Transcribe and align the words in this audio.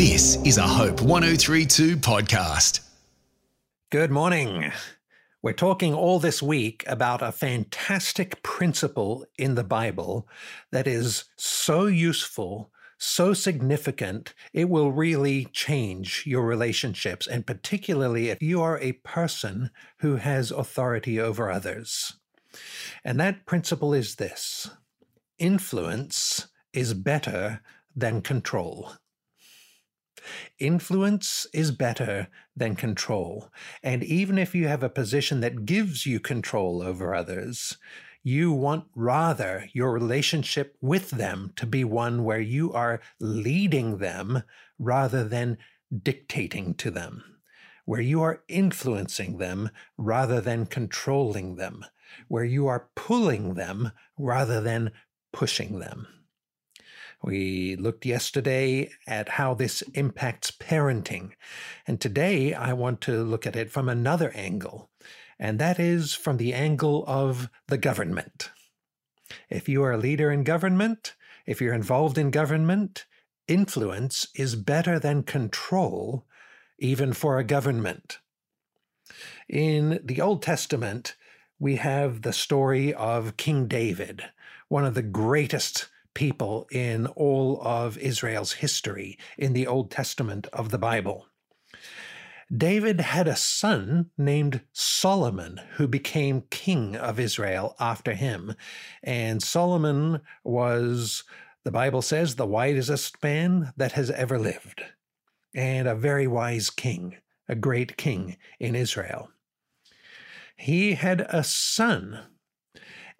This 0.00 0.36
is 0.46 0.56
a 0.56 0.66
Hope 0.66 1.02
1032 1.02 1.98
podcast. 1.98 2.80
Good 3.90 4.10
morning. 4.10 4.72
We're 5.42 5.52
talking 5.52 5.92
all 5.92 6.18
this 6.18 6.42
week 6.42 6.84
about 6.86 7.20
a 7.20 7.30
fantastic 7.30 8.42
principle 8.42 9.26
in 9.36 9.56
the 9.56 9.62
Bible 9.62 10.26
that 10.72 10.86
is 10.86 11.24
so 11.36 11.84
useful, 11.84 12.72
so 12.96 13.34
significant, 13.34 14.32
it 14.54 14.70
will 14.70 14.90
really 14.90 15.44
change 15.52 16.22
your 16.24 16.46
relationships, 16.46 17.26
and 17.26 17.46
particularly 17.46 18.30
if 18.30 18.40
you 18.40 18.62
are 18.62 18.78
a 18.78 18.92
person 18.92 19.70
who 19.98 20.16
has 20.16 20.50
authority 20.50 21.20
over 21.20 21.50
others. 21.50 22.14
And 23.04 23.20
that 23.20 23.44
principle 23.44 23.92
is 23.92 24.14
this 24.14 24.70
influence 25.38 26.48
is 26.72 26.94
better 26.94 27.60
than 27.94 28.22
control. 28.22 28.92
Influence 30.58 31.46
is 31.52 31.70
better 31.70 32.28
than 32.56 32.76
control. 32.76 33.50
And 33.82 34.02
even 34.02 34.38
if 34.38 34.54
you 34.54 34.68
have 34.68 34.82
a 34.82 34.88
position 34.88 35.40
that 35.40 35.64
gives 35.64 36.06
you 36.06 36.20
control 36.20 36.82
over 36.82 37.14
others, 37.14 37.76
you 38.22 38.52
want 38.52 38.84
rather 38.94 39.68
your 39.72 39.92
relationship 39.92 40.76
with 40.80 41.10
them 41.10 41.52
to 41.56 41.66
be 41.66 41.84
one 41.84 42.24
where 42.24 42.40
you 42.40 42.72
are 42.72 43.00
leading 43.18 43.98
them 43.98 44.42
rather 44.78 45.24
than 45.24 45.56
dictating 46.02 46.74
to 46.74 46.90
them, 46.90 47.24
where 47.86 48.00
you 48.00 48.22
are 48.22 48.42
influencing 48.48 49.38
them 49.38 49.70
rather 49.96 50.40
than 50.40 50.66
controlling 50.66 51.56
them, 51.56 51.84
where 52.28 52.44
you 52.44 52.66
are 52.66 52.90
pulling 52.94 53.54
them 53.54 53.92
rather 54.18 54.60
than 54.60 54.90
pushing 55.32 55.78
them. 55.78 56.06
We 57.22 57.76
looked 57.76 58.06
yesterday 58.06 58.90
at 59.06 59.30
how 59.30 59.54
this 59.54 59.82
impacts 59.94 60.50
parenting. 60.50 61.32
And 61.86 62.00
today 62.00 62.54
I 62.54 62.72
want 62.72 63.00
to 63.02 63.22
look 63.22 63.46
at 63.46 63.56
it 63.56 63.70
from 63.70 63.88
another 63.88 64.30
angle, 64.34 64.90
and 65.38 65.58
that 65.58 65.78
is 65.78 66.14
from 66.14 66.38
the 66.38 66.54
angle 66.54 67.04
of 67.06 67.50
the 67.66 67.78
government. 67.78 68.50
If 69.50 69.68
you 69.68 69.82
are 69.82 69.92
a 69.92 69.98
leader 69.98 70.30
in 70.30 70.44
government, 70.44 71.14
if 71.46 71.60
you're 71.60 71.74
involved 71.74 72.16
in 72.16 72.30
government, 72.30 73.04
influence 73.46 74.28
is 74.34 74.56
better 74.56 74.98
than 74.98 75.22
control, 75.22 76.26
even 76.78 77.12
for 77.12 77.38
a 77.38 77.44
government. 77.44 78.18
In 79.48 80.00
the 80.02 80.20
Old 80.20 80.42
Testament, 80.42 81.16
we 81.58 81.76
have 81.76 82.22
the 82.22 82.32
story 82.32 82.94
of 82.94 83.36
King 83.36 83.66
David, 83.66 84.24
one 84.68 84.86
of 84.86 84.94
the 84.94 85.02
greatest 85.02 85.88
people 86.14 86.66
in 86.70 87.06
all 87.08 87.60
of 87.62 87.98
Israel's 87.98 88.52
history 88.52 89.18
in 89.38 89.52
the 89.52 89.66
Old 89.66 89.90
Testament 89.90 90.46
of 90.52 90.70
the 90.70 90.78
Bible. 90.78 91.26
David 92.54 93.00
had 93.00 93.28
a 93.28 93.36
son 93.36 94.10
named 94.18 94.62
Solomon 94.72 95.60
who 95.76 95.86
became 95.86 96.42
king 96.50 96.96
of 96.96 97.20
Israel 97.20 97.76
after 97.78 98.12
him. 98.12 98.54
And 99.04 99.40
Solomon 99.40 100.20
was, 100.42 101.22
the 101.62 101.70
Bible 101.70 102.02
says, 102.02 102.34
the 102.34 102.46
wisest 102.46 103.22
man 103.22 103.72
that 103.76 103.92
has 103.92 104.10
ever 104.10 104.36
lived, 104.36 104.82
and 105.54 105.86
a 105.86 105.94
very 105.94 106.26
wise 106.26 106.70
king, 106.70 107.18
a 107.48 107.54
great 107.54 107.96
king 107.96 108.36
in 108.58 108.74
Israel. 108.74 109.30
He 110.56 110.94
had 110.94 111.20
a 111.20 111.44
son. 111.44 112.18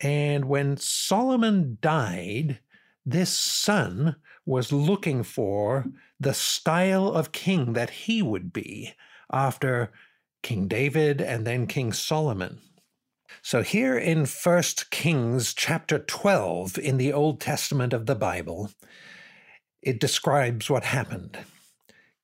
And 0.00 0.44
when 0.44 0.76
Solomon 0.76 1.78
died, 1.80 2.60
this 3.06 3.30
son 3.30 4.16
was 4.44 4.72
looking 4.72 5.22
for 5.22 5.86
the 6.20 6.34
style 6.34 7.08
of 7.08 7.32
king 7.32 7.72
that 7.74 7.90
he 7.90 8.20
would 8.20 8.52
be 8.52 8.92
after 9.32 9.92
King 10.42 10.68
David 10.68 11.20
and 11.20 11.46
then 11.46 11.66
King 11.66 11.92
Solomon. 11.92 12.58
So 13.42 13.62
here 13.62 13.96
in 13.96 14.26
1 14.26 14.62
Kings 14.90 15.54
chapter 15.54 15.98
12 15.98 16.78
in 16.78 16.96
the 16.96 17.12
Old 17.12 17.40
Testament 17.40 17.92
of 17.92 18.06
the 18.06 18.14
Bible, 18.14 18.70
it 19.82 20.00
describes 20.00 20.70
what 20.70 20.84
happened. 20.84 21.38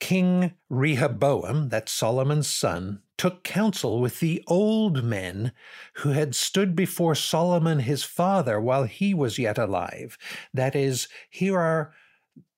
King 0.00 0.54
Rehoboam, 0.68 1.68
that's 1.68 1.92
Solomon's 1.92 2.46
son, 2.46 3.02
took 3.16 3.42
counsel 3.42 4.00
with 4.00 4.20
the 4.20 4.42
old 4.46 5.02
men 5.02 5.52
who 5.94 6.10
had 6.10 6.34
stood 6.34 6.76
before 6.76 7.14
Solomon 7.14 7.80
his 7.80 8.04
father 8.04 8.60
while 8.60 8.84
he 8.84 9.12
was 9.12 9.38
yet 9.38 9.58
alive. 9.58 10.16
That 10.54 10.76
is, 10.76 11.08
here 11.28 11.58
are 11.58 11.92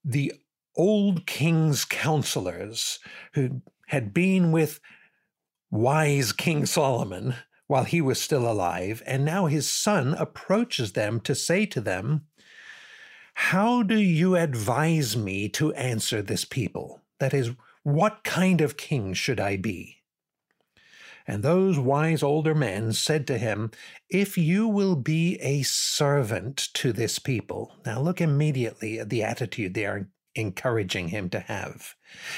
the 0.04 0.32
old 0.76 1.26
king's 1.26 1.84
counselors 1.84 2.98
who 3.32 3.62
had 3.88 4.12
been 4.14 4.52
with 4.52 4.80
wise 5.70 6.32
King 6.32 6.66
Solomon 6.66 7.34
while 7.66 7.84
he 7.84 8.00
was 8.00 8.20
still 8.20 8.50
alive, 8.50 9.02
and 9.06 9.24
now 9.24 9.46
his 9.46 9.68
son 9.68 10.14
approaches 10.14 10.92
them 10.92 11.20
to 11.20 11.34
say 11.34 11.64
to 11.66 11.80
them, 11.80 12.26
How 13.34 13.82
do 13.82 13.98
you 13.98 14.36
advise 14.36 15.16
me 15.16 15.48
to 15.50 15.72
answer 15.74 16.20
this 16.20 16.44
people? 16.44 16.99
That 17.20 17.34
is, 17.34 17.52
what 17.82 18.24
kind 18.24 18.60
of 18.60 18.76
king 18.76 19.14
should 19.14 19.38
I 19.38 19.56
be? 19.56 19.98
And 21.26 21.42
those 21.42 21.78
wise 21.78 22.22
older 22.22 22.54
men 22.54 22.92
said 22.92 23.26
to 23.28 23.38
him, 23.38 23.70
If 24.08 24.36
you 24.36 24.66
will 24.66 24.96
be 24.96 25.36
a 25.40 25.62
servant 25.62 26.68
to 26.74 26.92
this 26.92 27.18
people. 27.18 27.76
Now 27.86 28.00
look 28.00 28.20
immediately 28.20 28.98
at 28.98 29.10
the 29.10 29.22
attitude 29.22 29.74
they 29.74 29.86
are 29.86 30.08
encouraging 30.34 31.08
him 31.08 31.28
to 31.30 31.40
have. 31.40 31.94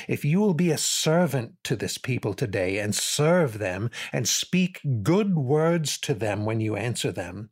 If 0.09 0.25
you 0.25 0.41
will 0.41 0.54
be 0.54 0.71
a 0.71 0.78
servant 0.78 1.54
to 1.65 1.76
this 1.76 1.98
people 1.98 2.34
today 2.34 2.78
and 2.78 2.94
serve 2.94 3.59
them 3.59 3.91
and 4.12 4.28
speak 4.28 4.81
good 5.03 5.37
words 5.37 5.98
to 5.98 6.15
them 6.15 6.44
when 6.44 6.60
you 6.60 6.76
answer 6.76 7.12
them, 7.12 7.50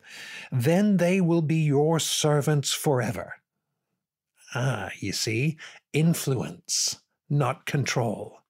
then 0.50 0.96
they 0.96 1.20
will 1.20 1.42
be 1.42 1.56
your 1.56 2.00
servants 2.00 2.72
forever. 2.72 3.34
Ah, 4.54 4.90
you 4.98 5.12
see, 5.12 5.58
influence, 5.92 7.00
not 7.30 7.66
control. 7.66 8.40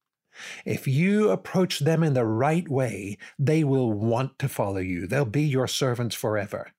If 0.65 0.87
you 0.87 1.31
approach 1.31 1.81
them 1.81 2.03
in 2.03 2.15
the 2.15 2.25
right 2.25 2.69
way, 2.69 3.19
they 3.39 3.63
will 3.63 3.93
want 3.93 4.39
to 4.39 4.49
follow 4.49 4.79
you. 4.79 5.07
They'll 5.07 5.25
be 5.25 5.43
your 5.43 5.69
servants 5.69 6.15
forever. 6.15 6.73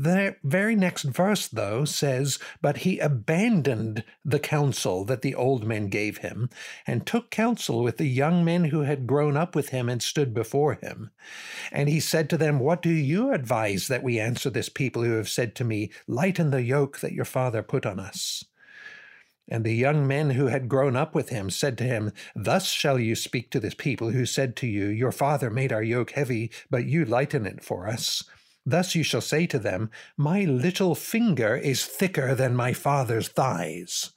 The 0.00 0.36
very 0.44 0.76
next 0.76 1.02
verse, 1.02 1.48
though, 1.48 1.84
says, 1.84 2.38
But 2.62 2.78
he 2.78 3.00
abandoned 3.00 4.04
the 4.24 4.38
counsel 4.38 5.04
that 5.06 5.22
the 5.22 5.34
old 5.34 5.66
men 5.66 5.88
gave 5.88 6.18
him, 6.18 6.50
and 6.86 7.04
took 7.04 7.32
counsel 7.32 7.82
with 7.82 7.96
the 7.96 8.06
young 8.06 8.44
men 8.44 8.66
who 8.66 8.82
had 8.82 9.08
grown 9.08 9.36
up 9.36 9.56
with 9.56 9.70
him 9.70 9.88
and 9.88 10.00
stood 10.00 10.32
before 10.32 10.74
him. 10.74 11.10
And 11.72 11.88
he 11.88 11.98
said 11.98 12.30
to 12.30 12.36
them, 12.36 12.60
What 12.60 12.80
do 12.80 12.90
you 12.90 13.32
advise 13.32 13.88
that 13.88 14.04
we 14.04 14.20
answer 14.20 14.50
this 14.50 14.68
people 14.68 15.02
who 15.02 15.16
have 15.16 15.28
said 15.28 15.56
to 15.56 15.64
me, 15.64 15.90
Lighten 16.06 16.52
the 16.52 16.62
yoke 16.62 17.00
that 17.00 17.12
your 17.12 17.24
father 17.24 17.64
put 17.64 17.84
on 17.84 17.98
us? 17.98 18.44
And 19.48 19.64
the 19.64 19.74
young 19.74 20.06
men 20.06 20.30
who 20.30 20.46
had 20.46 20.68
grown 20.68 20.94
up 20.94 21.14
with 21.14 21.30
him 21.30 21.48
said 21.48 21.78
to 21.78 21.84
him, 21.84 22.12
Thus 22.36 22.66
shall 22.66 22.98
you 22.98 23.14
speak 23.14 23.50
to 23.50 23.60
this 23.60 23.74
people 23.74 24.10
who 24.10 24.26
said 24.26 24.56
to 24.56 24.66
you, 24.66 24.86
Your 24.86 25.12
father 25.12 25.50
made 25.50 25.72
our 25.72 25.82
yoke 25.82 26.10
heavy, 26.10 26.50
but 26.70 26.86
you 26.86 27.04
lighten 27.04 27.46
it 27.46 27.64
for 27.64 27.88
us. 27.88 28.24
Thus 28.66 28.94
you 28.94 29.02
shall 29.02 29.22
say 29.22 29.46
to 29.46 29.58
them, 29.58 29.90
My 30.16 30.44
little 30.44 30.94
finger 30.94 31.56
is 31.56 31.86
thicker 31.86 32.34
than 32.34 32.54
my 32.54 32.74
father's 32.74 33.28
thighs. 33.28 34.12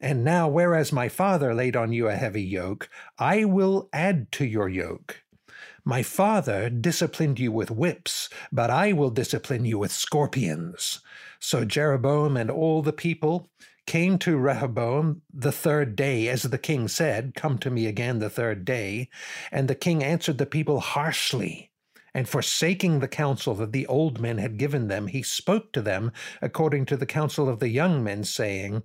And 0.00 0.22
now, 0.22 0.48
whereas 0.48 0.92
my 0.92 1.08
father 1.08 1.52
laid 1.52 1.74
on 1.74 1.92
you 1.92 2.06
a 2.06 2.14
heavy 2.14 2.42
yoke, 2.42 2.88
I 3.18 3.44
will 3.44 3.88
add 3.92 4.30
to 4.32 4.44
your 4.44 4.68
yoke. 4.68 5.22
My 5.84 6.04
father 6.04 6.70
disciplined 6.70 7.40
you 7.40 7.50
with 7.50 7.70
whips, 7.70 8.28
but 8.52 8.70
I 8.70 8.92
will 8.92 9.10
discipline 9.10 9.64
you 9.64 9.78
with 9.78 9.90
scorpions. 9.90 11.00
So 11.40 11.64
Jeroboam 11.64 12.36
and 12.36 12.50
all 12.50 12.82
the 12.82 12.92
people 12.92 13.48
came 13.88 14.18
to 14.18 14.36
Rehoboam 14.36 15.22
the 15.32 15.50
third 15.50 15.96
day, 15.96 16.28
as 16.28 16.42
the 16.42 16.58
king 16.58 16.88
said, 16.88 17.34
Come 17.34 17.56
to 17.60 17.70
me 17.70 17.86
again 17.86 18.18
the 18.18 18.28
third 18.28 18.66
day. 18.66 19.08
And 19.50 19.66
the 19.66 19.74
king 19.74 20.04
answered 20.04 20.36
the 20.36 20.44
people 20.44 20.80
harshly. 20.80 21.70
And 22.12 22.28
forsaking 22.28 23.00
the 23.00 23.08
counsel 23.08 23.54
that 23.54 23.72
the 23.72 23.86
old 23.86 24.20
men 24.20 24.36
had 24.36 24.58
given 24.58 24.88
them, 24.88 25.06
he 25.06 25.22
spoke 25.22 25.72
to 25.72 25.80
them 25.80 26.12
according 26.42 26.84
to 26.86 26.98
the 26.98 27.06
counsel 27.06 27.48
of 27.48 27.60
the 27.60 27.70
young 27.70 28.04
men, 28.04 28.24
saying, 28.24 28.82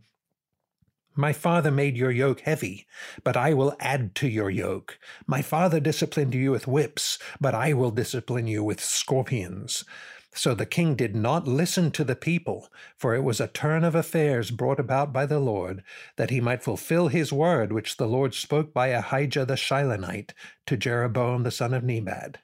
my 1.15 1.31
father 1.31 1.69
made 1.69 1.95
your 1.95 2.09
yoke 2.09 2.39
heavy, 2.39 2.87
but 3.23 3.37
I 3.37 3.53
will 3.53 3.75
add 3.79 4.15
to 4.15 4.27
your 4.27 4.49
yoke. 4.49 4.97
My 5.27 5.43
father 5.43 5.79
disciplined 5.79 6.33
you 6.33 6.49
with 6.49 6.65
whips, 6.65 7.19
but 7.39 7.53
I 7.53 7.73
will 7.73 7.91
discipline 7.91 8.47
you 8.47 8.63
with 8.63 8.83
scorpions. 8.83 9.85
So 10.35 10.55
the 10.55 10.65
king 10.65 10.95
did 10.95 11.15
not 11.15 11.47
listen 11.47 11.91
to 11.91 12.03
the 12.03 12.15
people, 12.15 12.67
for 12.97 13.13
it 13.13 13.23
was 13.23 13.39
a 13.39 13.47
turn 13.47 13.83
of 13.83 13.93
affairs 13.93 14.49
brought 14.49 14.79
about 14.79 15.13
by 15.13 15.27
the 15.27 15.39
Lord, 15.39 15.83
that 16.15 16.31
he 16.31 16.41
might 16.41 16.63
fulfill 16.63 17.07
his 17.07 17.31
word 17.31 17.71
which 17.71 17.97
the 17.97 18.07
Lord 18.07 18.33
spoke 18.33 18.73
by 18.73 18.87
Ahijah 18.87 19.45
the 19.45 19.53
Shilonite 19.53 20.31
to 20.65 20.75
Jeroboam 20.75 21.43
the 21.43 21.51
son 21.51 21.73
of 21.73 21.83
Nebat. 21.83 22.39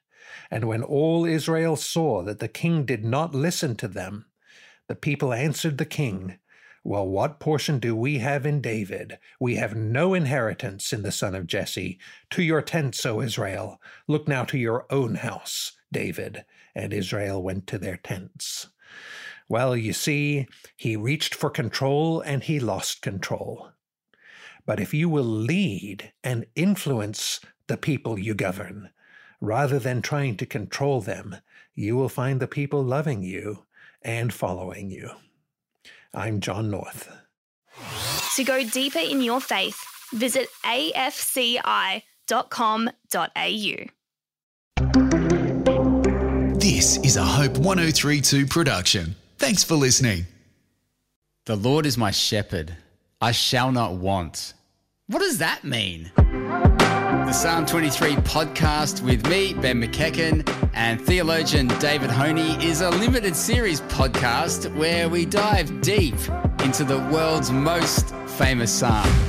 And 0.52 0.66
when 0.66 0.84
all 0.84 1.26
Israel 1.26 1.76
saw 1.76 2.22
that 2.24 2.38
the 2.38 2.48
king 2.48 2.86
did 2.86 3.04
not 3.04 3.34
listen 3.34 3.76
to 3.78 3.88
them, 3.88 4.26
the 4.88 4.96
people 4.96 5.34
answered 5.34 5.78
the 5.78 5.86
king, 5.86 6.38
Well, 6.84 7.08
what 7.08 7.40
portion 7.40 7.80
do 7.80 7.96
we 7.96 8.20
have 8.20 8.46
in 8.46 8.62
David? 8.62 9.18
We 9.40 9.56
have 9.56 9.76
no 9.76 10.14
inheritance 10.14 10.94
in 10.94 11.02
the 11.02 11.12
son 11.12 11.34
of 11.34 11.48
Jesse. 11.48 12.00
To 12.32 12.44
your 12.44 12.62
tents, 12.62 13.06
O 13.06 13.22
Israel. 13.22 13.82
Look 14.08 14.28
now 14.28 14.44
to 14.46 14.58
your 14.58 14.86
own 14.92 15.16
house, 15.16 15.74
David. 15.92 16.46
And 16.76 16.94
Israel 16.94 17.42
went 17.42 17.68
to 17.68 17.78
their 17.78 17.98
tents. 17.98 18.68
Well, 19.48 19.76
you 19.76 19.94
see, 19.94 20.48
he 20.78 20.96
reached 20.96 21.34
for 21.34 21.50
control 21.50 22.22
and 22.22 22.44
he 22.44 22.60
lost 22.60 23.02
control. 23.02 23.72
But 24.66 24.80
if 24.80 24.94
you 24.94 25.10
will 25.10 25.24
lead 25.24 26.14
and 26.24 26.46
influence 26.56 27.40
the 27.68 27.78
people 27.78 28.20
you 28.20 28.36
govern, 28.36 28.92
rather 29.42 29.80
than 29.80 30.02
trying 30.02 30.38
to 30.38 30.46
control 30.46 31.02
them, 31.02 31.38
you 31.74 31.96
will 31.96 32.10
find 32.10 32.40
the 32.40 32.48
people 32.48 32.84
loving 32.84 33.24
you 33.24 33.66
and 34.04 34.32
following 34.34 34.92
you. 34.92 35.10
I'm 36.14 36.40
John 36.40 36.70
North. 36.70 37.10
To 38.36 38.44
go 38.44 38.64
deeper 38.64 39.00
in 39.00 39.22
your 39.22 39.42
faith, 39.42 39.80
visit 40.14 40.50
afci.com.au. 40.64 42.00
This 46.72 46.98
is 46.98 47.18
a 47.18 47.24
Hope 47.24 47.58
1032 47.58 48.46
production. 48.46 49.16
Thanks 49.40 49.64
for 49.64 49.74
listening. 49.74 50.28
The 51.48 51.56
Lord 51.56 51.88
is 51.88 51.98
my 51.98 52.12
shepherd, 52.12 52.78
I 53.20 53.32
shall 53.32 53.72
not 53.72 53.96
want. 53.96 54.54
What 55.08 55.18
does 55.18 55.40
that 55.40 55.64
mean? 55.64 56.12
The 56.16 57.32
Psalm 57.32 57.66
23 57.66 58.18
podcast 58.18 59.02
with 59.02 59.28
me, 59.28 59.56
Ben 59.56 59.82
McEachen, 59.82 60.48
and 60.76 61.02
theologian 61.02 61.70
David 61.80 62.12
Honey 62.12 62.52
is 62.64 62.82
a 62.82 62.92
limited 62.92 63.36
series 63.36 63.82
podcast 63.82 64.72
where 64.76 65.10
we 65.10 65.26
dive 65.26 65.82
deep 65.82 66.14
into 66.64 66.84
the 66.84 67.00
world's 67.12 67.50
most 67.50 68.14
famous 68.38 68.72
psalm. 68.72 69.29